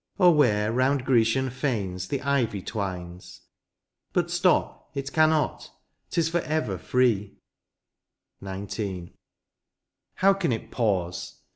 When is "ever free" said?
6.41-7.37